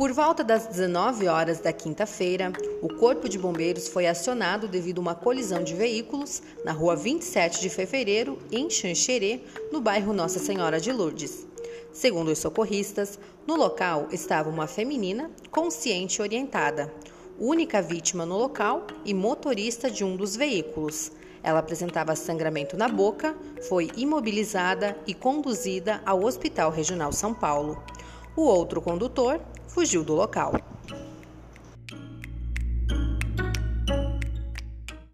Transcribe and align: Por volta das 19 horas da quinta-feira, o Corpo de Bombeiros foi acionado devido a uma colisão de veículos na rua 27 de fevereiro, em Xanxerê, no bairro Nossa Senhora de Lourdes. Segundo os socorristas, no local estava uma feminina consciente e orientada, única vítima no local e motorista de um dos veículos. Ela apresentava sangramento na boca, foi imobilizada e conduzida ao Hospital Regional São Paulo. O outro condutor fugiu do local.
Por 0.00 0.14
volta 0.14 0.42
das 0.42 0.66
19 0.66 1.28
horas 1.28 1.60
da 1.60 1.74
quinta-feira, 1.74 2.50
o 2.80 2.88
Corpo 2.88 3.28
de 3.28 3.38
Bombeiros 3.38 3.86
foi 3.86 4.06
acionado 4.06 4.66
devido 4.66 4.96
a 4.96 5.02
uma 5.02 5.14
colisão 5.14 5.62
de 5.62 5.74
veículos 5.74 6.40
na 6.64 6.72
rua 6.72 6.96
27 6.96 7.60
de 7.60 7.68
fevereiro, 7.68 8.38
em 8.50 8.70
Xanxerê, 8.70 9.42
no 9.70 9.78
bairro 9.78 10.14
Nossa 10.14 10.38
Senhora 10.38 10.80
de 10.80 10.90
Lourdes. 10.90 11.46
Segundo 11.92 12.28
os 12.28 12.38
socorristas, 12.38 13.18
no 13.46 13.56
local 13.56 14.08
estava 14.10 14.48
uma 14.48 14.66
feminina 14.66 15.30
consciente 15.50 16.16
e 16.16 16.22
orientada, 16.22 16.90
única 17.38 17.82
vítima 17.82 18.24
no 18.24 18.38
local 18.38 18.86
e 19.04 19.12
motorista 19.12 19.90
de 19.90 20.02
um 20.02 20.16
dos 20.16 20.34
veículos. 20.34 21.12
Ela 21.42 21.58
apresentava 21.58 22.16
sangramento 22.16 22.74
na 22.74 22.88
boca, 22.88 23.36
foi 23.68 23.90
imobilizada 23.98 24.96
e 25.06 25.12
conduzida 25.12 26.00
ao 26.06 26.24
Hospital 26.24 26.70
Regional 26.70 27.12
São 27.12 27.34
Paulo. 27.34 27.84
O 28.36 28.42
outro 28.42 28.80
condutor 28.80 29.40
fugiu 29.66 30.04
do 30.04 30.14
local. 30.14 30.54